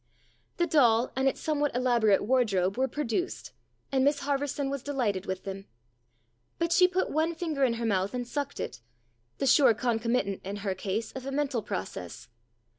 The 0.57 0.65
doll 0.65 1.11
and 1.15 1.27
its 1.27 1.39
somewhat 1.39 1.75
elaborate 1.75 2.23
wardrobe 2.23 2.75
were 2.75 2.87
produced, 2.87 3.51
and 3.91 4.03
Miss 4.03 4.21
Harverson 4.21 4.71
was 4.71 4.81
delighted 4.81 5.27
with 5.27 5.43
them. 5.43 5.67
But 6.57 6.71
she 6.71 6.87
put 6.87 7.11
one 7.11 7.35
finger 7.35 7.63
in 7.63 7.73
her 7.75 7.85
mouth 7.85 8.15
and 8.15 8.27
sucked 8.27 8.59
it 8.59 8.81
the 9.37 9.45
sure 9.45 9.75
concomitant 9.75 10.41
in 10.43 10.55
her 10.65 10.73
case 10.73 11.11
of 11.11 11.27
a 11.27 11.31
mental 11.31 11.61
process. 11.61 12.29